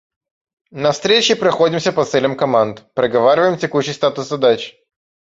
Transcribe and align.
На 0.71 0.93
встрече 0.93 1.35
проходимся 1.35 1.91
по 1.91 2.05
целям 2.05 2.35
команд, 2.35 2.91
проговариваем 2.95 3.55
текущий 3.59 3.93
статус 3.93 4.27
задач. 4.29 4.75